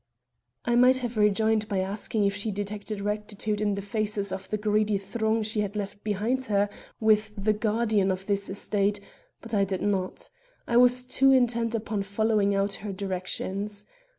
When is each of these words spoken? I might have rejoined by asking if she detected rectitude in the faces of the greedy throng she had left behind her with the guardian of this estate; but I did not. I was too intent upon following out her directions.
I 0.65 0.73
might 0.75 0.97
have 0.97 1.15
rejoined 1.15 1.67
by 1.67 1.77
asking 1.81 2.23
if 2.25 2.35
she 2.35 2.49
detected 2.49 3.01
rectitude 3.01 3.61
in 3.61 3.75
the 3.75 3.83
faces 3.83 4.31
of 4.31 4.49
the 4.49 4.57
greedy 4.57 4.97
throng 4.97 5.43
she 5.43 5.59
had 5.61 5.75
left 5.75 6.03
behind 6.03 6.45
her 6.45 6.69
with 6.99 7.31
the 7.37 7.53
guardian 7.53 8.09
of 8.11 8.25
this 8.25 8.49
estate; 8.49 8.99
but 9.41 9.53
I 9.53 9.63
did 9.63 9.83
not. 9.83 10.31
I 10.67 10.75
was 10.77 11.05
too 11.05 11.31
intent 11.31 11.75
upon 11.75 12.01
following 12.01 12.55
out 12.55 12.73
her 12.81 12.91
directions. 12.91 13.85